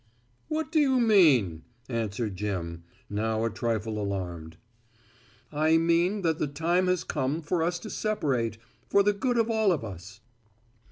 [0.47, 4.57] "What do you mean!" answered Jim, now a trifle alarmed.
[5.51, 8.57] "I mean that the time has come for us to separate,
[8.89, 10.21] for the good of all of us."